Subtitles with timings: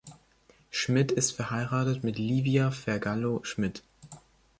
[0.71, 3.83] Schmid ist verheiratet mit Livia Vergallo-Schmid.